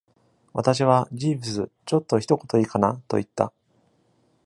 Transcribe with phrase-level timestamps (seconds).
[0.53, 3.53] 私は、ジーヴス、ちょっと一言いいかな、と言った。